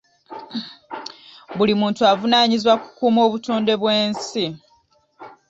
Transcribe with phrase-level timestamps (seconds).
[1.55, 4.45] Buli muntu avunaanyizibwa ku kukuuma obutonde bw'ensi.